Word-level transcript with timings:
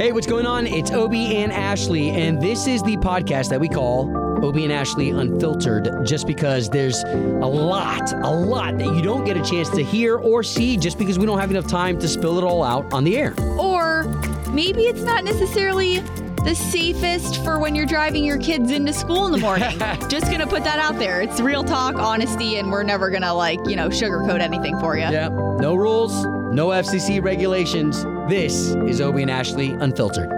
Hey, 0.00 0.10
what's 0.10 0.26
going 0.26 0.46
on? 0.46 0.66
It's 0.66 0.90
Obie 0.90 1.36
and 1.36 1.52
Ashley, 1.52 2.10
and 2.10 2.40
this 2.40 2.66
is 2.66 2.82
the 2.82 2.96
podcast 2.96 3.50
that 3.50 3.60
we 3.60 3.68
call 3.68 4.10
Obie 4.44 4.64
and 4.64 4.72
Ashley 4.72 5.10
Unfiltered, 5.10 6.06
just 6.06 6.26
because 6.26 6.70
there's 6.70 7.04
a 7.04 7.46
lot, 7.46 8.12
a 8.12 8.30
lot 8.30 8.78
that 8.78 8.86
you 8.86 9.02
don't 9.02 9.24
get 9.24 9.36
a 9.36 9.42
chance 9.42 9.68
to 9.70 9.84
hear 9.84 10.16
or 10.16 10.42
see 10.42 10.76
just 10.76 10.98
because 10.98 11.18
we 11.18 11.26
don't 11.26 11.38
have 11.38 11.50
enough 11.50 11.66
time 11.66 11.98
to 12.00 12.08
spill 12.08 12.38
it 12.38 12.42
all 12.42 12.64
out 12.64 12.92
on 12.92 13.04
the 13.04 13.16
air. 13.16 13.34
Or 13.58 14.04
maybe 14.48 14.84
it's 14.84 15.02
not 15.02 15.22
necessarily 15.22 16.00
the 16.44 16.54
safest 16.54 17.44
for 17.44 17.58
when 17.60 17.74
you're 17.74 17.86
driving 17.86 18.24
your 18.24 18.38
kids 18.38 18.72
into 18.72 18.92
school 18.92 19.26
in 19.26 19.32
the 19.32 19.38
morning. 19.38 19.78
Just 20.08 20.30
gonna 20.30 20.46
put 20.46 20.64
that 20.64 20.80
out 20.80 20.98
there. 20.98 21.20
It's 21.20 21.40
real 21.40 21.62
talk, 21.62 21.94
honesty, 21.94 22.56
and 22.56 22.72
we're 22.72 22.82
never 22.82 23.10
gonna 23.10 23.32
like, 23.32 23.60
you 23.68 23.76
know, 23.76 23.88
sugarcoat 23.88 24.40
anything 24.40 24.78
for 24.80 24.96
you. 24.96 25.02
Yeah, 25.02 25.28
no 25.28 25.76
rules, 25.76 26.24
no 26.52 26.68
FCC 26.68 27.22
regulations. 27.24 28.04
This 28.28 28.74
is 28.86 29.00
Obie 29.00 29.22
and 29.22 29.30
Ashley 29.30 29.70
Unfiltered. 29.70 30.28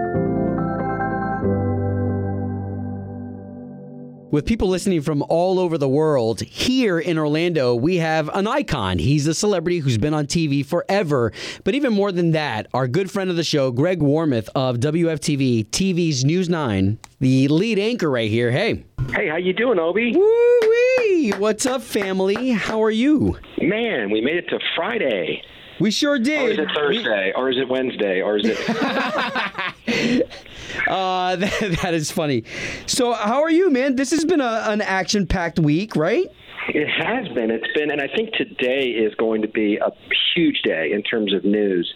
With 4.31 4.45
people 4.45 4.69
listening 4.69 5.01
from 5.01 5.23
all 5.27 5.59
over 5.59 5.77
the 5.77 5.89
world, 5.89 6.39
here 6.41 6.99
in 6.99 7.17
Orlando, 7.17 7.75
we 7.75 7.97
have 7.97 8.29
an 8.29 8.47
icon. 8.47 8.97
He's 8.97 9.27
a 9.27 9.33
celebrity 9.33 9.79
who's 9.79 9.97
been 9.97 10.13
on 10.13 10.25
TV 10.25 10.65
forever. 10.65 11.33
But 11.65 11.75
even 11.75 11.91
more 11.91 12.13
than 12.13 12.31
that, 12.31 12.67
our 12.73 12.87
good 12.87 13.11
friend 13.11 13.29
of 13.29 13.35
the 13.35 13.43
show, 13.43 13.71
Greg 13.71 13.99
Warmoth 13.99 14.47
of 14.55 14.77
WFTV, 14.77 15.67
TV's 15.67 16.23
News 16.23 16.47
9, 16.49 16.97
the 17.19 17.47
lead 17.49 17.77
anchor 17.77 18.09
right 18.09 18.29
here. 18.29 18.51
Hey. 18.51 18.85
Hey, 19.11 19.27
how 19.27 19.37
you 19.37 19.53
doing, 19.53 19.79
Obie? 19.79 20.13
Woo-wee! 20.15 21.33
What's 21.37 21.65
up, 21.65 21.81
family? 21.81 22.51
How 22.51 22.81
are 22.83 22.91
you? 22.91 23.37
Man, 23.61 24.11
we 24.11 24.21
made 24.21 24.37
it 24.37 24.47
to 24.49 24.59
Friday. 24.75 25.43
We 25.79 25.91
sure 25.91 26.17
did. 26.17 26.41
Or 26.41 26.51
is 26.51 26.59
it 26.59 26.75
Thursday? 26.75 27.33
Or 27.35 27.49
is 27.49 27.57
it 27.57 27.67
Wednesday? 27.67 28.21
Or 28.21 28.37
is 28.37 28.45
it? 28.45 30.29
Uh, 30.87 31.35
that, 31.37 31.79
that 31.81 31.93
is 31.93 32.11
funny. 32.11 32.43
So, 32.85 33.13
how 33.13 33.41
are 33.41 33.49
you, 33.49 33.69
man? 33.69 33.95
This 33.95 34.11
has 34.11 34.25
been 34.25 34.41
a, 34.41 34.65
an 34.67 34.81
action 34.81 35.25
packed 35.25 35.57
week, 35.57 35.95
right? 35.95 36.27
it 36.69 36.87
has 36.87 37.27
been. 37.33 37.51
It's 37.51 37.71
been, 37.73 37.91
and 37.91 38.01
I 38.01 38.07
think 38.07 38.33
today 38.33 38.87
is 38.87 39.13
going 39.15 39.41
to 39.43 39.47
be 39.47 39.77
a 39.77 39.91
huge 40.35 40.61
day 40.63 40.91
in 40.93 41.03
terms 41.03 41.33
of 41.33 41.45
news. 41.45 41.91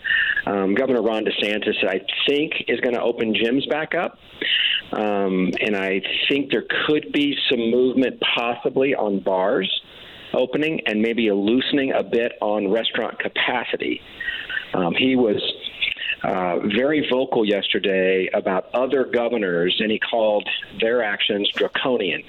Um, 0.45 0.75
Governor 0.75 1.01
Ron 1.01 1.25
DeSantis, 1.25 1.83
I 1.87 2.01
think, 2.27 2.53
is 2.67 2.79
going 2.79 2.93
to 2.93 3.01
open 3.01 3.33
gyms 3.33 3.67
back 3.69 3.95
up. 3.95 4.19
Um, 4.91 5.51
and 5.59 5.75
I 5.75 6.01
think 6.29 6.51
there 6.51 6.65
could 6.87 7.11
be 7.11 7.35
some 7.49 7.71
movement 7.71 8.21
possibly 8.35 8.95
on 8.95 9.19
bars 9.19 9.69
opening 10.33 10.81
and 10.85 11.01
maybe 11.01 11.27
a 11.27 11.35
loosening 11.35 11.91
a 11.93 12.03
bit 12.03 12.33
on 12.41 12.71
restaurant 12.71 13.19
capacity. 13.19 14.01
Um, 14.73 14.93
he 14.93 15.15
was 15.15 15.41
uh, 16.23 16.59
very 16.75 17.07
vocal 17.09 17.45
yesterday 17.45 18.29
about 18.33 18.73
other 18.73 19.05
governors, 19.05 19.75
and 19.79 19.91
he 19.91 19.99
called 19.99 20.47
their 20.79 21.03
actions 21.03 21.49
draconian. 21.55 22.23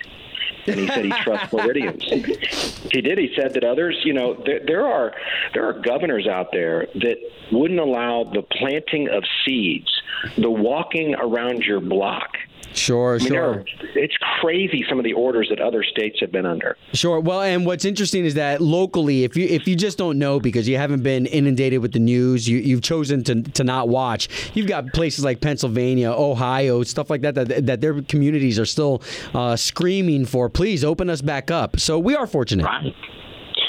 And 0.67 0.79
he 0.79 0.87
said 0.89 1.05
he 1.05 1.11
trusts 1.11 1.49
Floridians. 1.51 2.05
He 2.05 3.01
did. 3.01 3.19
He 3.19 3.33
said 3.35 3.55
that 3.55 3.65
others, 3.65 3.99
you 4.05 4.13
know, 4.13 4.35
there, 4.45 4.61
there 4.65 4.87
are 4.87 5.13
there 5.55 5.67
are 5.69 5.73
governors 5.73 6.27
out 6.27 6.49
there 6.53 6.87
that 6.95 7.17
wouldn't 7.51 7.81
allow 7.81 8.25
the 8.25 8.43
planting 8.43 9.09
of 9.09 9.25
seeds, 9.45 9.91
the 10.37 10.51
walking 10.51 11.15
around 11.15 11.63
your 11.63 11.81
block. 11.81 12.37
Sure, 12.81 13.17
I 13.17 13.25
mean, 13.25 13.37
are- 13.37 13.65
it's 13.95 14.17
crazy 14.41 14.85
some 14.89 14.99
of 14.99 15.05
the 15.05 15.13
orders 15.13 15.49
that 15.51 15.61
other 15.61 15.83
states 15.85 16.19
have 16.21 16.33
been 16.33 16.47
under. 16.47 16.77
Sure. 16.95 17.21
Well, 17.21 17.43
and 17.43 17.67
what's 17.67 17.85
interesting 17.85 18.25
is 18.25 18.35
that 18.35 18.61
locally, 18.61 19.25
if 19.25 19.37
you 19.37 19.47
if 19.47 19.69
you 19.69 19.77
just 19.77 19.99
don't 19.99 20.19
know 20.19 20.41
because 20.41 20.69
you 20.69 20.77
haven't 20.77 21.03
been 21.03 21.27
inundated 21.27 21.83
with 21.83 21.93
the 21.93 21.99
news, 21.99 22.49
you, 22.49 22.59
you've 22.59 22.83
chosen 22.83 23.23
to, 23.25 23.43
to 23.43 23.65
not 23.65 23.89
watch. 23.89 24.29
You've 24.55 24.69
got 24.69 24.87
places 24.95 25.25
like 25.25 25.41
Pennsylvania, 25.41 26.11
Ohio, 26.11 26.83
stuff 26.83 27.11
like 27.11 27.21
that 27.23 27.35
that, 27.35 27.67
that 27.67 27.81
their 27.81 28.01
communities 28.03 28.59
are 28.59 28.67
still 28.67 29.03
uh, 29.35 29.57
screaming 29.57 30.25
for, 30.25 30.49
please 30.49 30.85
open 30.85 31.11
us 31.11 31.21
back 31.21 31.51
up. 31.51 31.79
So 31.79 31.99
we 31.99 32.17
are 32.17 32.27
fortunate. 32.27 32.65
Right. 32.65 32.95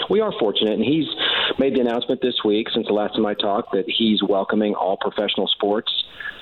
We 0.09 0.19
are 0.19 0.33
fortunate, 0.39 0.73
and 0.73 0.83
he's 0.83 1.05
made 1.59 1.75
the 1.75 1.81
announcement 1.81 2.21
this 2.21 2.35
week, 2.45 2.67
since 2.73 2.87
the 2.87 2.93
last 2.93 3.15
time 3.15 3.25
I 3.25 3.33
talked, 3.33 3.73
that 3.73 3.85
he's 3.87 4.21
welcoming 4.23 4.75
all 4.75 4.97
professional 4.97 5.47
sports 5.47 5.91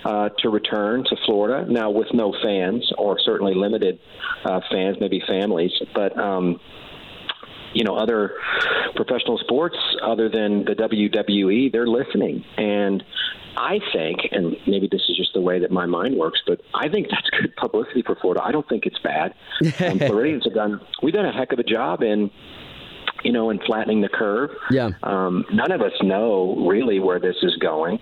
uh, 0.06 0.30
to 0.40 0.50
return 0.50 1.03
to 1.06 1.16
Florida. 1.25 1.70
Now, 1.72 1.90
with 1.90 2.08
no 2.14 2.34
fans, 2.44 2.92
or 2.97 3.18
certainly 3.20 3.53
limited 3.53 4.00
uh, 4.46 4.62
fans, 4.72 4.97
maybe 5.00 5.22
families, 5.28 5.72
but. 5.94 6.18
Um, 6.18 6.59
you 7.72 7.84
know, 7.84 7.96
other 7.96 8.34
professional 8.96 9.38
sports 9.38 9.78
other 10.03 10.28
than 10.28 10.66
the 10.66 10.74
WWE, 10.74 11.72
they're 11.72 11.86
listening. 11.86 12.44
And 12.58 13.03
I 13.56 13.80
think, 13.94 14.22
and 14.31 14.56
maybe 14.66 14.88
this 14.91 15.02
is 15.09 15.18
just 15.18 15.34
the 15.34 15.41
way 15.41 15.59
that 15.59 15.72
my 15.72 15.86
mind 15.86 16.16
works, 16.18 16.40
but 16.47 16.62
I 16.74 16.90
think 16.90 17.08
that's 17.09 17.30
good 17.41 17.56
publicity 17.56 18.02
for 18.02 18.16
Florida. 18.16 18.41
I 18.44 18.52
don't 18.52 18.68
think 18.68 18.86
it's 18.86 19.00
bad. 19.00 19.34
Um, 19.90 19.97
Floridians 20.00 20.44
have 20.46 20.53
done, 20.53 20.81
we've 21.02 21.14
done 21.14 21.26
a 21.26 21.31
heck 21.31 21.52
of 21.52 21.59
a 21.59 21.64
job 21.64 22.02
in 22.02 22.30
you 23.24 23.31
know, 23.31 23.50
in 23.50 23.59
flattening 23.66 24.02
the 24.02 24.09
curve. 24.09 24.52
Yeah. 24.72 24.91
Um, 25.03 25.46
none 25.52 25.72
of 25.72 25.81
us 25.81 25.94
know 26.02 26.56
really 26.68 27.00
where 27.00 27.19
this 27.19 27.35
is 27.41 27.56
going, 27.57 28.00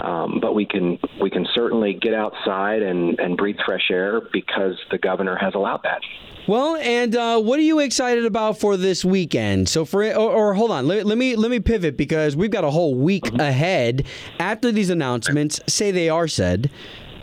um, 0.00 0.38
but 0.40 0.54
we 0.54 0.66
can 0.66 0.98
we 1.20 1.30
can 1.30 1.46
certainly 1.54 1.94
get 1.94 2.14
outside 2.14 2.82
and, 2.82 3.18
and 3.18 3.36
breathe 3.36 3.56
fresh 3.64 3.90
air 3.90 4.20
because 4.32 4.74
the 4.90 4.98
governor 4.98 5.36
has 5.36 5.54
allowed 5.54 5.82
that. 5.84 6.00
Well, 6.46 6.76
and 6.76 7.14
uh, 7.14 7.40
what 7.40 7.58
are 7.58 7.62
you 7.62 7.78
excited 7.80 8.24
about 8.24 8.58
for 8.58 8.78
this 8.78 9.04
weekend? 9.04 9.68
So 9.68 9.84
for 9.84 10.02
or, 10.02 10.30
or 10.30 10.54
hold 10.54 10.70
on, 10.70 10.86
let, 10.86 11.04
let 11.04 11.18
me 11.18 11.36
let 11.36 11.50
me 11.50 11.60
pivot 11.60 11.96
because 11.96 12.36
we've 12.36 12.50
got 12.50 12.64
a 12.64 12.70
whole 12.70 12.94
week 12.94 13.28
ahead 13.38 14.06
after 14.38 14.72
these 14.72 14.88
announcements. 14.88 15.60
Say 15.66 15.90
they 15.90 16.08
are 16.08 16.26
said. 16.26 16.70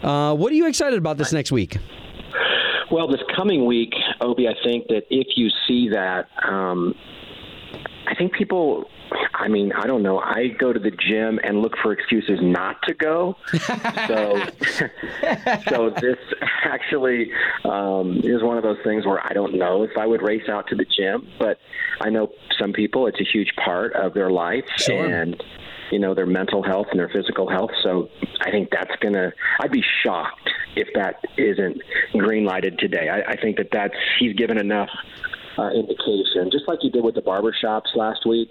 Uh, 0.03 0.35
what 0.35 0.51
are 0.51 0.55
you 0.55 0.67
excited 0.67 0.99
about 0.99 1.17
this 1.17 1.33
next 1.33 1.51
week? 1.51 1.77
Well, 2.91 3.07
this 3.07 3.21
coming 3.35 3.65
week, 3.65 3.93
Obie, 4.21 4.47
I 4.47 4.53
think 4.63 4.87
that 4.89 5.03
if 5.09 5.27
you 5.35 5.49
see 5.67 5.89
that, 5.89 6.27
um, 6.47 6.93
I 8.07 8.15
think 8.15 8.33
people. 8.33 8.85
I 9.33 9.47
mean, 9.47 9.71
I 9.73 9.85
don't 9.85 10.01
know. 10.01 10.19
I 10.19 10.47
go 10.57 10.73
to 10.73 10.79
the 10.79 10.91
gym 10.91 11.39
and 11.43 11.59
look 11.61 11.73
for 11.81 11.91
excuses 11.91 12.39
not 12.41 12.77
to 12.83 12.93
go. 12.93 13.35
so, 14.07 14.43
so 15.69 15.89
this 16.01 16.17
actually 16.63 17.31
um, 17.63 18.21
is 18.23 18.41
one 18.41 18.57
of 18.57 18.63
those 18.63 18.77
things 18.83 19.05
where 19.05 19.19
I 19.25 19.33
don't 19.33 19.55
know 19.57 19.83
if 19.83 19.91
I 19.97 20.05
would 20.05 20.21
race 20.21 20.47
out 20.49 20.67
to 20.67 20.75
the 20.75 20.85
gym, 20.85 21.27
but 21.39 21.59
I 22.01 22.09
know 22.09 22.31
some 22.59 22.73
people. 22.73 23.07
It's 23.07 23.19
a 23.19 23.23
huge 23.31 23.51
part 23.63 23.93
of 23.93 24.13
their 24.13 24.29
life, 24.31 24.65
Sure. 24.77 25.05
and 25.05 25.41
you 25.91 25.99
know 25.99 26.13
their 26.15 26.25
mental 26.25 26.63
health 26.63 26.87
and 26.91 26.99
their 26.99 27.09
physical 27.09 27.49
health. 27.49 27.71
So 27.83 28.09
I 28.41 28.51
think 28.51 28.69
that's 28.71 28.95
gonna. 29.01 29.31
I'd 29.59 29.71
be 29.71 29.83
shocked 30.03 30.49
if 30.75 30.87
that 30.95 31.23
isn't 31.37 31.81
green 32.13 32.45
lighted 32.45 32.79
today. 32.79 33.09
I, 33.09 33.31
I 33.31 33.35
think 33.41 33.57
that 33.57 33.69
that's 33.71 33.93
he's 34.19 34.33
given 34.33 34.57
enough 34.57 34.89
uh, 35.57 35.69
indication, 35.71 36.49
just 36.51 36.67
like 36.67 36.79
he 36.81 36.89
did 36.89 37.03
with 37.03 37.15
the 37.15 37.21
barbershops 37.21 37.95
last 37.95 38.25
week, 38.25 38.49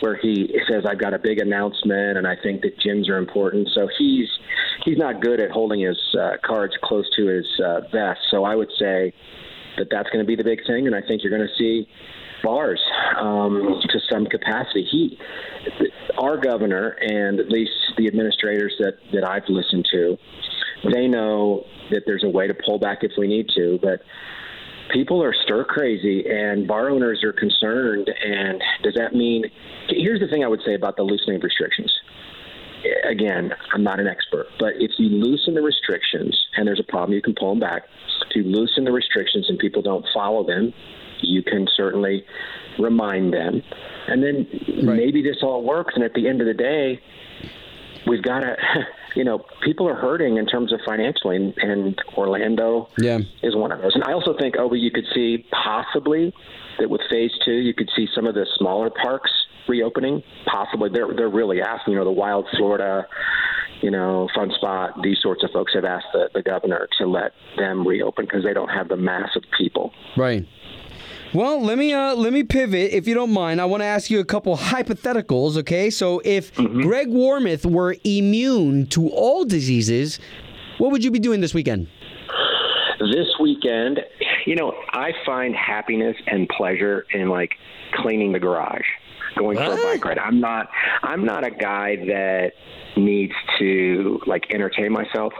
where 0.00 0.16
he 0.16 0.54
says, 0.68 0.84
"I've 0.88 0.98
got 0.98 1.14
a 1.14 1.18
big 1.18 1.38
announcement, 1.38 2.18
and 2.18 2.26
I 2.26 2.36
think 2.42 2.62
that 2.62 2.78
gyms 2.78 3.08
are 3.08 3.18
important." 3.18 3.68
So 3.74 3.88
he's 3.98 4.28
he's 4.84 4.98
not 4.98 5.20
good 5.20 5.40
at 5.40 5.50
holding 5.50 5.80
his 5.80 5.98
uh, 6.18 6.36
cards 6.44 6.74
close 6.82 7.08
to 7.16 7.26
his 7.26 7.46
uh, 7.64 7.80
vest. 7.92 8.20
So 8.30 8.44
I 8.44 8.54
would 8.54 8.70
say 8.78 9.12
that 9.76 9.88
that's 9.90 10.08
going 10.10 10.24
to 10.24 10.26
be 10.26 10.36
the 10.36 10.44
big 10.44 10.66
thing, 10.66 10.86
and 10.86 10.94
I 10.94 11.00
think 11.00 11.22
you're 11.22 11.36
going 11.36 11.48
to 11.48 11.56
see 11.56 11.88
bars 12.42 12.80
um, 13.18 13.80
to 13.88 14.00
some 14.10 14.26
capacity. 14.26 14.86
He, 14.90 15.18
our 16.18 16.36
governor, 16.36 16.96
and 17.00 17.38
at 17.38 17.48
least 17.48 17.72
the 17.96 18.06
administrators 18.06 18.74
that 18.78 18.94
that 19.12 19.28
I've 19.28 19.48
listened 19.48 19.86
to, 19.92 20.16
they 20.92 21.06
know 21.06 21.64
that 21.90 22.02
there's 22.06 22.24
a 22.24 22.28
way 22.28 22.46
to 22.46 22.54
pull 22.54 22.78
back 22.78 22.98
if 23.02 23.12
we 23.18 23.26
need 23.26 23.48
to, 23.56 23.78
but 23.82 24.00
people 24.92 25.22
are 25.22 25.34
stir 25.44 25.64
crazy 25.64 26.24
and 26.28 26.66
bar 26.66 26.90
owners 26.90 27.22
are 27.24 27.32
concerned. 27.32 28.08
And 28.24 28.62
does 28.82 28.94
that 28.94 29.14
mean? 29.14 29.44
Here's 29.88 30.20
the 30.20 30.28
thing 30.28 30.44
I 30.44 30.48
would 30.48 30.62
say 30.64 30.74
about 30.74 30.96
the 30.96 31.02
loosening 31.02 31.36
of 31.36 31.42
restrictions. 31.42 31.92
Again, 33.04 33.52
I'm 33.74 33.82
not 33.82 34.00
an 34.00 34.06
expert, 34.06 34.46
but 34.58 34.72
if 34.78 34.92
you 34.98 35.08
loosen 35.10 35.54
the 35.54 35.60
restrictions 35.60 36.38
and 36.56 36.66
there's 36.66 36.80
a 36.80 36.90
problem, 36.90 37.12
you 37.14 37.20
can 37.20 37.34
pull 37.38 37.50
them 37.50 37.60
back. 37.60 37.82
If 38.28 38.36
you 38.36 38.42
loosen 38.44 38.84
the 38.84 38.92
restrictions 38.92 39.46
and 39.48 39.58
people 39.58 39.82
don't 39.82 40.04
follow 40.14 40.46
them, 40.46 40.72
you 41.20 41.42
can 41.42 41.68
certainly 41.76 42.24
remind 42.78 43.34
them. 43.34 43.62
And 44.08 44.22
then 44.22 44.46
Right. 44.82 44.96
maybe 44.96 45.22
this 45.22 45.42
all 45.42 45.62
works. 45.62 45.94
And 45.94 46.04
at 46.04 46.14
the 46.14 46.26
end 46.26 46.40
of 46.40 46.46
the 46.46 46.54
day, 46.54 47.00
we've 48.06 48.22
got 48.22 48.40
to, 48.40 48.56
you 49.16 49.24
know, 49.24 49.44
people 49.62 49.88
are 49.88 49.94
hurting 49.94 50.36
in 50.36 50.46
terms 50.46 50.72
of 50.72 50.80
financially, 50.86 51.36
and, 51.36 51.54
and 51.58 52.00
Orlando 52.16 52.88
Yeah. 52.98 53.18
is 53.42 53.54
one 53.56 53.72
of 53.72 53.80
those. 53.82 53.94
And 53.94 54.04
I 54.04 54.12
also 54.12 54.36
think, 54.38 54.56
Obie, 54.56 54.78
you 54.78 54.90
could 54.90 55.06
see 55.14 55.46
possibly 55.50 56.32
that 56.78 56.88
with 56.90 57.00
phase 57.10 57.32
two, 57.44 57.52
you 57.52 57.74
could 57.74 57.90
see 57.96 58.06
some 58.14 58.26
of 58.26 58.34
the 58.34 58.46
smaller 58.56 58.90
parks 58.90 59.30
reopening. 59.68 60.22
Possibly, 60.46 60.88
they're 60.92 61.12
they're 61.14 61.28
really 61.28 61.60
asking. 61.60 61.92
You 61.92 61.98
know, 62.00 62.04
the 62.04 62.10
Wild 62.10 62.46
Florida, 62.56 63.06
you 63.82 63.90
know, 63.90 64.28
Fun 64.34 64.50
Spot. 64.56 64.94
These 65.02 65.18
sorts 65.20 65.44
of 65.44 65.50
folks 65.50 65.74
have 65.74 65.84
asked 65.84 66.06
the, 66.12 66.28
the 66.34 66.42
governor 66.42 66.88
to 66.98 67.06
let 67.06 67.32
them 67.56 67.86
reopen 67.86 68.24
because 68.24 68.42
they 68.44 68.54
don't 68.54 68.68
have 68.70 68.88
the 68.88 68.96
mass 68.96 69.30
of 69.36 69.44
people. 69.58 69.92
Right. 70.16 70.46
Well, 71.32 71.62
let 71.62 71.78
me 71.78 71.92
uh, 71.92 72.14
let 72.16 72.32
me 72.32 72.42
pivot 72.42 72.92
if 72.92 73.06
you 73.06 73.14
don't 73.14 73.32
mind. 73.32 73.60
I 73.60 73.64
want 73.64 73.82
to 73.82 73.86
ask 73.86 74.10
you 74.10 74.18
a 74.20 74.24
couple 74.24 74.56
hypotheticals. 74.56 75.56
Okay, 75.58 75.88
so 75.90 76.20
if 76.24 76.52
Mm-hmm. 76.54 76.82
Greg 76.82 77.08
Warmoth 77.08 77.64
were 77.64 77.96
immune 78.04 78.86
to 78.88 79.08
all 79.10 79.44
diseases, 79.44 80.18
what 80.78 80.90
would 80.90 81.04
you 81.04 81.10
be 81.10 81.18
doing 81.20 81.40
this 81.40 81.54
weekend? 81.54 81.86
This 82.98 83.28
weekend, 83.40 84.00
you 84.44 84.56
know, 84.56 84.74
I 84.92 85.12
find 85.24 85.54
happiness 85.54 86.16
and 86.26 86.48
pleasure 86.48 87.06
in 87.14 87.28
like 87.28 87.52
cleaning 87.94 88.32
the 88.32 88.38
garage, 88.40 88.84
going 89.36 89.56
for 89.56 89.74
a 89.74 89.82
bike 89.82 90.04
ride. 90.04 90.18
I'm 90.18 90.40
not 90.40 90.68
I'm 91.02 91.24
not 91.24 91.46
a 91.46 91.50
guy 91.50 91.96
that 92.06 92.52
needs 92.96 93.34
to 93.58 94.20
like 94.26 94.52
entertain 94.52 94.92
myself. 94.92 95.32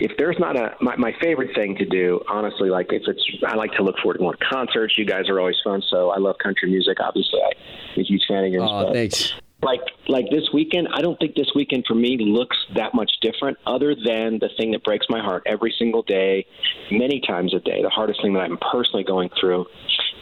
If 0.00 0.12
there's 0.18 0.36
not 0.38 0.56
a 0.56 0.74
my, 0.80 0.96
my 0.96 1.12
favorite 1.20 1.54
thing 1.54 1.76
to 1.76 1.84
do, 1.86 2.20
honestly, 2.28 2.70
like 2.70 2.86
if 2.90 3.02
it's 3.06 3.24
I 3.46 3.56
like 3.56 3.72
to 3.72 3.82
look 3.82 3.96
forward 4.02 4.18
to 4.18 4.22
more 4.22 4.36
concerts. 4.50 4.96
You 4.98 5.04
guys 5.04 5.28
are 5.28 5.38
always 5.38 5.56
fun, 5.64 5.82
so 5.88 6.10
I 6.10 6.18
love 6.18 6.36
country 6.42 6.70
music. 6.70 6.98
Obviously, 7.00 7.40
I'm 7.42 8.00
a 8.00 8.04
huge 8.04 8.22
fan 8.28 8.44
of 8.44 8.52
yours. 8.52 8.68
Oh, 8.70 8.86
but- 8.86 8.92
thanks. 8.94 9.32
like 9.62 9.80
like 10.06 10.26
this 10.30 10.48
weekend 10.54 10.86
i 10.94 11.00
don't 11.00 11.18
think 11.18 11.34
this 11.34 11.50
weekend 11.52 11.84
for 11.86 11.94
me 11.96 12.16
looks 12.20 12.56
that 12.76 12.94
much 12.94 13.10
different 13.20 13.58
other 13.66 13.92
than 13.94 14.38
the 14.38 14.48
thing 14.56 14.70
that 14.70 14.84
breaks 14.84 15.06
my 15.08 15.20
heart 15.20 15.42
every 15.46 15.74
single 15.76 16.02
day 16.04 16.46
many 16.92 17.20
times 17.26 17.52
a 17.52 17.58
day 17.58 17.82
the 17.82 17.90
hardest 17.90 18.22
thing 18.22 18.34
that 18.34 18.42
i'm 18.42 18.56
personally 18.70 19.02
going 19.02 19.28
through 19.40 19.66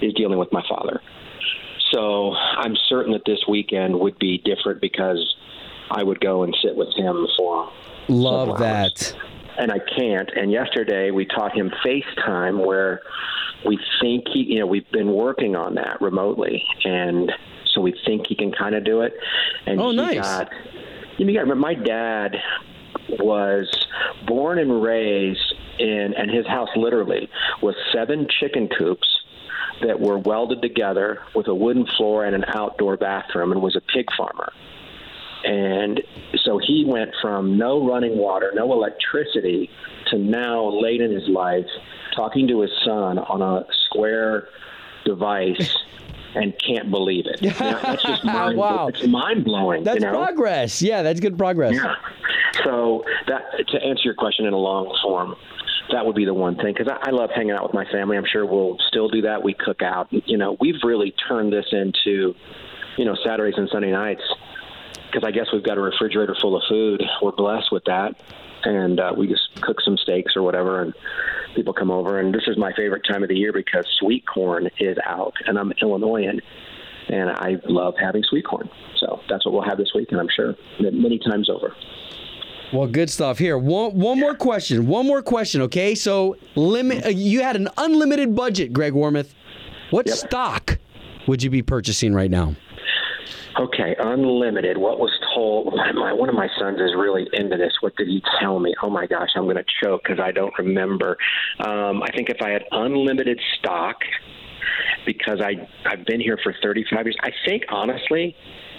is 0.00 0.14
dealing 0.14 0.38
with 0.38 0.50
my 0.52 0.62
father 0.66 1.02
so 1.92 2.32
i'm 2.32 2.74
certain 2.88 3.12
that 3.12 3.22
this 3.26 3.40
weekend 3.48 3.98
would 3.98 4.18
be 4.18 4.38
different 4.38 4.80
because 4.80 5.36
i 5.90 6.02
would 6.02 6.20
go 6.20 6.42
and 6.42 6.56
sit 6.62 6.74
with 6.76 6.92
him 6.94 7.26
for 7.36 7.70
Love 8.08 8.50
hours 8.50 8.60
that. 8.60 9.16
and 9.58 9.72
I 9.72 9.78
can't. 9.96 10.30
And 10.36 10.52
yesterday 10.52 11.10
we 11.10 11.24
taught 11.26 11.56
him 11.56 11.72
FaceTime, 11.84 12.64
where 12.64 13.00
we 13.64 13.80
think 14.00 14.26
he, 14.32 14.40
you 14.44 14.60
know, 14.60 14.66
we've 14.66 14.88
been 14.92 15.12
working 15.12 15.56
on 15.56 15.74
that 15.74 16.00
remotely, 16.00 16.62
and 16.84 17.32
so 17.74 17.80
we 17.80 17.98
think 18.06 18.28
he 18.28 18.36
can 18.36 18.52
kind 18.52 18.74
of 18.76 18.84
do 18.84 19.00
it. 19.00 19.14
And 19.66 19.80
Oh, 19.80 19.90
nice. 19.90 20.20
Got, 20.20 20.50
you 21.18 21.26
got 21.26 21.32
to 21.32 21.40
remember, 21.40 21.56
my 21.56 21.74
dad 21.74 22.36
was 23.18 23.68
born 24.26 24.58
and 24.60 24.80
raised 24.82 25.54
in, 25.80 26.14
and 26.16 26.30
his 26.30 26.46
house 26.46 26.68
literally 26.76 27.28
was 27.60 27.74
seven 27.92 28.28
chicken 28.38 28.68
coops 28.68 29.08
that 29.82 30.00
were 30.00 30.18
welded 30.18 30.62
together 30.62 31.20
with 31.34 31.48
a 31.48 31.54
wooden 31.54 31.86
floor 31.96 32.24
and 32.24 32.34
an 32.34 32.44
outdoor 32.48 32.96
bathroom, 32.96 33.52
and 33.52 33.60
was 33.62 33.76
a 33.76 33.80
pig 33.92 34.06
farmer. 34.16 34.52
And 35.44 36.00
so 36.44 36.58
he 36.58 36.84
went 36.86 37.10
from 37.22 37.56
no 37.56 37.86
running 37.86 38.16
water, 38.18 38.52
no 38.54 38.72
electricity, 38.72 39.70
to 40.10 40.18
now 40.18 40.66
late 40.80 41.00
in 41.00 41.12
his 41.12 41.28
life 41.28 41.66
talking 42.16 42.48
to 42.48 42.62
his 42.62 42.70
son 42.84 43.18
on 43.18 43.42
a 43.42 43.64
square 43.86 44.48
device 45.04 45.76
and 46.34 46.54
can't 46.58 46.90
believe 46.90 47.24
it. 47.26 47.42
Now, 47.42 47.80
that's 47.80 48.02
just 48.02 48.24
mind, 48.24 48.56
Wow. 48.58 48.88
it's 48.88 49.06
mind 49.06 49.44
blowing. 49.44 49.84
That's 49.84 50.00
you 50.00 50.06
know? 50.06 50.12
progress. 50.12 50.82
Yeah, 50.82 51.02
that's 51.02 51.20
good 51.20 51.38
progress. 51.38 51.74
Yeah. 51.74 51.94
So 52.64 53.04
that 53.28 53.42
to 53.68 53.82
answer 53.82 54.02
your 54.04 54.14
question 54.14 54.46
in 54.46 54.52
a 54.52 54.58
long 54.58 54.96
form, 55.02 55.36
that 55.92 56.04
would 56.04 56.16
be 56.16 56.24
the 56.24 56.34
one 56.34 56.56
thing 56.56 56.74
because 56.76 56.88
I, 56.88 57.08
I 57.08 57.10
love 57.10 57.30
hanging 57.34 57.52
out 57.52 57.62
with 57.62 57.74
my 57.74 57.84
family. 57.90 58.16
I'm 58.16 58.26
sure 58.30 58.44
we'll 58.44 58.78
still 58.88 59.08
do 59.08 59.22
that. 59.22 59.42
We 59.42 59.54
cook 59.54 59.82
out. 59.82 60.08
You 60.10 60.36
know, 60.36 60.56
we've 60.60 60.82
really 60.82 61.14
turned 61.28 61.52
this 61.52 61.66
into, 61.72 62.34
you 62.96 63.04
know, 63.04 63.16
Saturdays 63.24 63.54
and 63.56 63.68
Sunday 63.70 63.90
nights 63.92 64.22
because 65.06 65.26
I 65.26 65.30
guess 65.30 65.46
we've 65.52 65.62
got 65.62 65.78
a 65.78 65.80
refrigerator 65.80 66.36
full 66.40 66.56
of 66.56 66.62
food. 66.68 67.02
We're 67.22 67.32
blessed 67.32 67.70
with 67.72 67.84
that, 67.84 68.14
and 68.64 68.98
uh, 69.00 69.14
we 69.16 69.28
just 69.28 69.60
cook 69.62 69.80
some 69.80 69.96
steaks 69.96 70.36
or 70.36 70.42
whatever, 70.42 70.82
and 70.82 70.94
people 71.54 71.72
come 71.72 71.90
over. 71.90 72.18
And 72.20 72.34
this 72.34 72.42
is 72.46 72.58
my 72.58 72.72
favorite 72.74 73.02
time 73.08 73.22
of 73.22 73.28
the 73.28 73.36
year 73.36 73.52
because 73.52 73.86
sweet 73.98 74.24
corn 74.26 74.68
is 74.78 74.98
out, 75.04 75.34
and 75.46 75.58
I'm 75.58 75.72
Illinoisan, 75.80 76.40
and 77.08 77.30
I 77.30 77.56
love 77.64 77.94
having 77.98 78.22
sweet 78.24 78.44
corn. 78.44 78.68
So 78.98 79.20
that's 79.28 79.44
what 79.46 79.52
we'll 79.52 79.68
have 79.68 79.78
this 79.78 79.92
weekend, 79.94 80.20
I'm 80.20 80.28
sure, 80.34 80.54
many 80.80 81.18
times 81.18 81.48
over. 81.48 81.74
Well, 82.72 82.88
good 82.88 83.10
stuff. 83.10 83.38
Here, 83.38 83.56
one 83.56 83.92
one 83.98 84.18
more 84.18 84.34
question. 84.34 84.86
One 84.86 85.06
more 85.06 85.22
question. 85.22 85.60
Okay, 85.62 85.94
so 85.94 86.36
limit. 86.56 87.06
Uh, 87.06 87.10
you 87.10 87.42
had 87.42 87.56
an 87.56 87.68
unlimited 87.78 88.34
budget, 88.34 88.72
Greg 88.72 88.92
Warmoth. 88.92 89.32
What 89.90 90.06
Yep. 90.08 90.16
stock 90.16 90.78
would 91.28 91.42
you 91.42 91.50
be 91.50 91.62
purchasing 91.62 92.12
right 92.12 92.30
now? 92.30 92.56
Okay, 93.58 93.96
unlimited. 93.98 94.76
What 94.76 94.98
was 94.98 95.10
told? 95.34 95.74
My, 95.74 95.90
my, 95.92 96.12
one 96.12 96.28
of 96.28 96.34
my 96.34 96.48
sons 96.58 96.78
is 96.78 96.92
really 96.94 97.26
into 97.32 97.56
this. 97.56 97.72
What 97.80 97.96
did 97.96 98.06
he 98.08 98.20
tell 98.40 98.58
me? 98.58 98.74
Oh 98.82 98.90
my 98.90 99.06
gosh, 99.06 99.30
I'm 99.34 99.44
going 99.44 99.56
to 99.56 99.64
choke 99.82 100.02
because 100.02 100.20
I 100.20 100.30
don't 100.30 100.52
remember. 100.58 101.16
Um, 101.60 102.02
I 102.02 102.10
think 102.14 102.28
if 102.28 102.42
I 102.42 102.50
had 102.50 102.64
unlimited 102.72 103.40
stock, 103.58 103.96
because 105.06 105.40
I 105.40 105.66
I've 105.88 106.04
been 106.04 106.20
here 106.20 106.38
for 106.42 106.54
35 106.62 107.06
years. 107.06 107.16
I 107.22 107.30
think 107.46 107.62
honestly, 107.70 108.36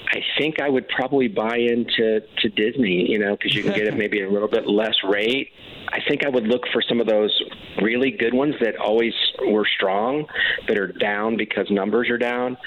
I 0.08 0.22
think 0.38 0.62
I 0.62 0.70
would 0.70 0.88
probably 0.90 1.28
buy 1.28 1.58
into 1.58 2.22
to 2.22 2.50
Disney. 2.50 3.10
You 3.10 3.20
know, 3.20 3.36
because 3.36 3.56
you 3.56 3.64
can 3.64 3.74
get 3.74 3.88
it 3.88 3.96
maybe 3.96 4.22
a 4.22 4.30
little 4.30 4.48
bit 4.48 4.68
less 4.68 4.96
rate. 5.08 5.52
I 5.90 6.00
think 6.08 6.26
I 6.26 6.30
would 6.30 6.48
look 6.48 6.64
for 6.74 6.82
some 6.82 7.00
of 7.00 7.08
those 7.08 7.42
really 7.82 8.12
good 8.12 8.34
ones 8.34 8.56
that 8.60 8.76
always 8.78 9.14
were 9.46 9.66
strong, 9.66 10.26
that 10.68 10.78
are 10.78 10.92
down 10.92 11.38
because 11.38 11.70
numbers 11.70 12.10
are 12.10 12.18
down. 12.18 12.58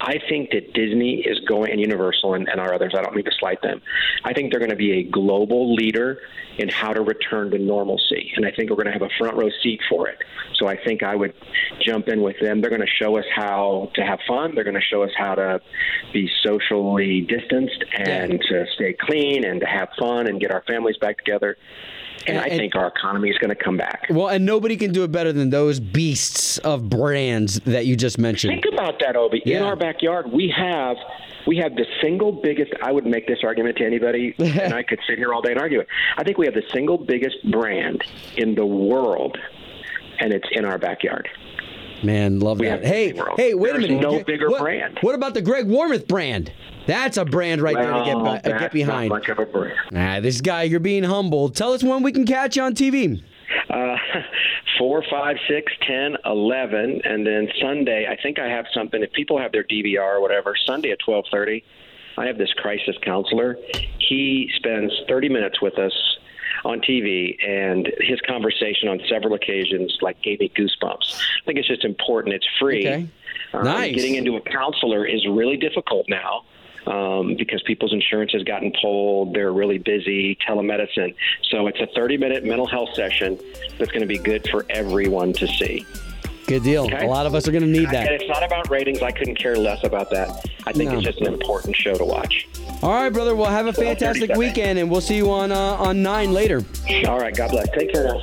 I 0.00 0.18
think 0.28 0.50
that 0.50 0.72
Disney 0.72 1.20
is 1.20 1.38
going, 1.40 1.70
and 1.70 1.80
Universal 1.80 2.34
and, 2.34 2.48
and 2.48 2.60
our 2.60 2.74
others, 2.74 2.94
I 2.96 3.02
don't 3.02 3.14
mean 3.14 3.24
to 3.24 3.32
slight 3.38 3.60
them, 3.62 3.82
I 4.24 4.32
think 4.32 4.50
they're 4.50 4.60
going 4.60 4.70
to 4.70 4.76
be 4.76 5.00
a 5.00 5.02
global 5.04 5.74
leader 5.74 6.20
in 6.58 6.68
how 6.68 6.92
to 6.92 7.02
return 7.02 7.50
to 7.50 7.58
normalcy. 7.58 8.32
And 8.36 8.46
I 8.46 8.50
think 8.50 8.70
we're 8.70 8.76
going 8.76 8.86
to 8.86 8.92
have 8.92 9.02
a 9.02 9.10
front 9.18 9.36
row 9.36 9.50
seat 9.62 9.80
for 9.88 10.08
it. 10.08 10.18
So 10.54 10.66
I 10.66 10.76
think 10.82 11.02
I 11.02 11.16
would 11.16 11.34
jump 11.80 12.08
in 12.08 12.22
with 12.22 12.36
them. 12.40 12.60
They're 12.60 12.70
going 12.70 12.82
to 12.82 12.86
show 12.86 13.18
us 13.18 13.24
how 13.34 13.90
to 13.94 14.02
have 14.02 14.20
fun, 14.26 14.54
they're 14.54 14.64
going 14.64 14.74
to 14.74 14.80
show 14.80 15.02
us 15.02 15.10
how 15.16 15.34
to 15.34 15.60
be 16.12 16.30
socially 16.82 17.22
distanced 17.22 17.84
and 17.96 18.40
to 18.40 18.66
stay 18.74 18.94
clean 19.00 19.44
and 19.44 19.60
to 19.60 19.66
have 19.66 19.88
fun 19.98 20.26
and 20.26 20.40
get 20.40 20.50
our 20.50 20.62
families 20.66 20.96
back 20.98 21.18
together. 21.18 21.56
And, 22.24 22.38
I 22.38 22.50
think 22.50 22.76
our 22.76 22.86
economy 22.86 23.30
is 23.30 23.38
going 23.38 23.48
to 23.48 23.56
come 23.56 23.76
back. 23.76 24.06
Well, 24.08 24.28
and 24.28 24.46
nobody 24.46 24.76
can 24.76 24.92
do 24.92 25.02
it 25.02 25.10
better 25.10 25.32
than 25.32 25.50
those 25.50 25.80
beasts 25.80 26.58
of 26.58 26.88
brands 26.88 27.58
that 27.64 27.86
you 27.86 27.96
just 27.96 28.16
mentioned. 28.16 28.52
Think 28.52 28.72
about 28.72 29.00
that, 29.00 29.16
Obie. 29.16 29.42
In 29.44 29.60
our 29.60 29.74
backyard, 29.74 30.30
we 30.30 30.52
have 30.56 30.96
we 31.48 31.56
have 31.56 31.74
the 31.74 31.84
single 32.00 32.30
biggest. 32.30 32.72
I 32.80 32.92
would 32.92 33.06
make 33.06 33.26
this 33.26 33.38
argument 33.42 33.76
to 33.78 33.84
anybody, 33.84 34.36
and 34.38 34.72
I 34.72 34.84
could 34.84 35.00
sit 35.08 35.18
here 35.18 35.34
all 35.34 35.42
day 35.42 35.50
and 35.50 35.58
argue 35.58 35.80
it. 35.80 35.88
I 36.16 36.22
think 36.22 36.38
we 36.38 36.46
have 36.46 36.54
the 36.54 36.62
single 36.72 36.96
biggest 36.96 37.38
brand 37.50 38.04
in 38.36 38.54
the 38.54 38.66
world, 38.66 39.36
and 40.20 40.32
it's 40.32 40.48
in 40.52 40.64
our 40.64 40.78
backyard. 40.78 41.28
Man, 42.02 42.40
love 42.40 42.58
We 42.58 42.66
that. 42.66 42.84
Hey, 42.84 43.14
hey, 43.36 43.54
wait 43.54 43.74
a 43.74 43.78
minute. 43.78 44.00
no 44.00 44.22
bigger 44.24 44.50
what, 44.50 44.60
brand. 44.60 44.98
What 45.02 45.14
about 45.14 45.34
the 45.34 45.42
Greg 45.42 45.66
Warmoth 45.66 46.08
brand? 46.08 46.52
That's 46.86 47.16
a 47.16 47.24
brand 47.24 47.60
right 47.60 47.76
there 47.76 47.92
to 47.92 48.04
get, 48.04 48.14
by, 48.14 48.38
uh, 48.38 48.58
get 48.58 48.72
behind. 48.72 49.08
Much 49.10 49.28
of 49.28 49.38
a 49.38 49.46
brand. 49.46 49.78
Ah, 49.94 50.20
this 50.20 50.40
guy, 50.40 50.64
you're 50.64 50.80
being 50.80 51.04
humble. 51.04 51.48
Tell 51.48 51.72
us 51.72 51.82
when 51.82 52.02
we 52.02 52.10
can 52.10 52.26
catch 52.26 52.56
you 52.56 52.62
on 52.62 52.74
TV. 52.74 53.22
Uh, 53.70 53.96
four, 54.78 55.04
five, 55.08 55.36
six, 55.48 55.72
ten, 55.86 56.16
eleven, 56.24 57.00
and 57.04 57.24
then 57.24 57.48
Sunday. 57.60 58.06
I 58.10 58.20
think 58.20 58.38
I 58.38 58.48
have 58.48 58.66
something. 58.74 59.02
If 59.02 59.12
people 59.12 59.38
have 59.38 59.52
their 59.52 59.64
DVR 59.64 60.16
or 60.16 60.20
whatever, 60.20 60.54
Sunday 60.66 60.90
at 60.90 60.98
twelve 61.04 61.26
thirty, 61.30 61.62
I 62.18 62.26
have 62.26 62.38
this 62.38 62.52
crisis 62.54 62.96
counselor. 63.02 63.56
He 64.08 64.50
spends 64.56 64.92
thirty 65.08 65.28
minutes 65.28 65.60
with 65.62 65.78
us 65.78 65.92
on 66.64 66.80
TV, 66.80 67.36
and 67.46 67.90
his 68.00 68.20
conversation 68.22 68.88
on 68.88 69.00
several 69.08 69.34
occasions 69.34 69.98
like 70.00 70.20
gave 70.22 70.40
me 70.40 70.50
goosebumps. 70.56 71.14
I 71.20 71.44
think 71.46 71.58
it's 71.58 71.68
just 71.68 71.84
important. 71.84 72.34
It's 72.34 72.46
free. 72.60 72.86
Okay. 72.86 73.08
Um, 73.52 73.64
Nice. 73.64 73.94
Getting 73.94 74.14
into 74.14 74.36
a 74.36 74.40
counselor 74.40 75.04
is 75.04 75.26
really 75.26 75.56
difficult 75.56 76.06
now 76.08 76.44
um, 76.86 77.34
because 77.36 77.62
people's 77.62 77.92
insurance 77.92 78.32
has 78.32 78.42
gotten 78.44 78.72
pulled. 78.80 79.34
They're 79.34 79.52
really 79.52 79.78
busy, 79.78 80.36
telemedicine. 80.48 81.14
So 81.50 81.66
it's 81.66 81.80
a 81.80 81.86
30 81.94 82.16
minute 82.16 82.44
mental 82.44 82.66
health 82.66 82.94
session 82.94 83.38
that's 83.78 83.90
going 83.90 84.00
to 84.02 84.06
be 84.06 84.18
good 84.18 84.48
for 84.50 84.64
everyone 84.70 85.32
to 85.34 85.46
see. 85.46 85.84
Good 86.46 86.64
deal. 86.64 86.84
Okay. 86.86 87.04
A 87.06 87.08
lot 87.08 87.26
of 87.26 87.34
us 87.34 87.46
are 87.46 87.52
going 87.52 87.62
to 87.62 87.68
need 87.68 87.84
And 87.84 87.94
that. 87.94 88.12
it's 88.12 88.28
not 88.28 88.42
about 88.42 88.68
ratings. 88.68 89.00
I 89.02 89.10
couldn't 89.12 89.36
care 89.36 89.56
less 89.56 89.84
about 89.84 90.10
that. 90.10 90.28
I 90.66 90.72
think 90.72 90.90
No. 90.90 90.96
it's 90.96 91.04
just 91.06 91.20
an 91.20 91.32
important 91.32 91.76
show 91.76 91.94
to 91.94 92.04
watch. 92.04 92.48
All 92.82 92.90
right, 92.90 93.12
brother. 93.12 93.36
Well, 93.36 93.48
have 93.48 93.66
a 93.66 93.72
fantastic 93.72 94.34
weekend, 94.34 94.78
and 94.78 94.90
we'll 94.90 95.00
see 95.00 95.16
you 95.16 95.30
on 95.30 95.52
uh, 95.52 95.56
on 95.56 96.02
nine 96.02 96.32
later. 96.32 96.64
All 97.06 97.18
right. 97.18 97.34
God 97.34 97.50
bless. 97.52 97.68
Take 97.70 97.92
care 97.92 98.04
now. 98.04 98.20